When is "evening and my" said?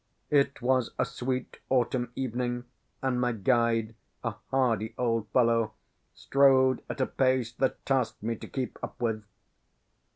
2.15-3.33